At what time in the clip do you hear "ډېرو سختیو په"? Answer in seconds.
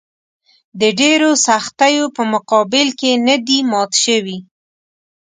0.99-2.21